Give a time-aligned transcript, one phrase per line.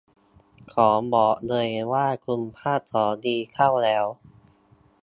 [0.73, 4.05] ขอบอกเลยว่าคุณพลาดของดีเข้าแล้ว